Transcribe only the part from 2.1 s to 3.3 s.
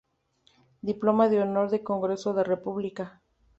de la República.